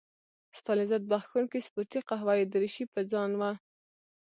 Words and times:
ستا 0.57 0.71
لذت 0.79 1.01
بخښونکې 1.11 1.59
سپورتي 1.65 1.99
قهوه 2.09 2.33
يي 2.39 2.45
دريشي 2.53 2.85
په 2.93 2.99
ځان 3.11 3.31
وه. 3.39 3.51